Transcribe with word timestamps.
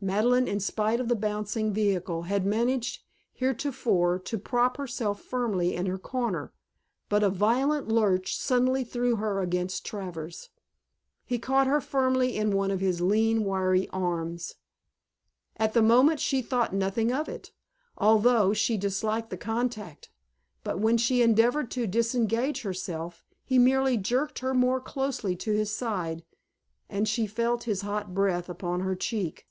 Madeleine, 0.00 0.46
in 0.46 0.60
spite 0.60 1.00
of 1.00 1.08
the 1.08 1.16
bouncing 1.16 1.72
vehicle, 1.72 2.22
had 2.22 2.46
managed 2.46 3.02
heretofore 3.32 4.16
to 4.20 4.38
prop 4.38 4.76
herself 4.76 5.20
firmly 5.20 5.74
in 5.74 5.86
her 5.86 5.98
corner, 5.98 6.52
but 7.08 7.24
a 7.24 7.28
violent 7.28 7.88
lurch 7.88 8.38
suddenly 8.38 8.84
threw 8.84 9.16
her 9.16 9.40
against 9.40 9.84
Travers. 9.84 10.50
He 11.26 11.36
caught 11.36 11.66
her 11.66 11.80
firmly 11.80 12.36
in 12.36 12.52
one 12.52 12.70
of 12.70 12.78
his 12.78 13.00
lean 13.00 13.42
wiry 13.44 13.88
arms. 13.88 14.54
At 15.56 15.72
the 15.72 15.82
moment 15.82 16.20
she 16.20 16.42
thought 16.42 16.72
nothing 16.72 17.10
of 17.10 17.28
it, 17.28 17.50
although 17.96 18.52
she 18.52 18.76
disliked 18.76 19.30
the 19.30 19.36
contact, 19.36 20.10
but 20.62 20.78
when 20.78 20.96
she 20.96 21.22
endeavored 21.22 21.72
to 21.72 21.88
disengage 21.88 22.62
herself, 22.62 23.24
he 23.44 23.58
merely 23.58 23.96
jerked 23.96 24.38
her 24.38 24.54
more 24.54 24.80
closely 24.80 25.34
to 25.34 25.50
his 25.54 25.72
side 25.74 26.22
and 26.88 27.08
she 27.08 27.26
felt 27.26 27.64
his 27.64 27.80
hot 27.80 28.14
breath 28.14 28.48
upon 28.48 28.78
her 28.82 28.94
cheek. 28.94 29.46